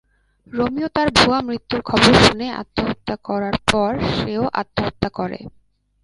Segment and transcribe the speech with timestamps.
[0.51, 5.39] Romeo তার ভুয়া মৃত্যুর খবর শুনে আত্মহত্যা করার পর সেও আত্মহত্যা করে।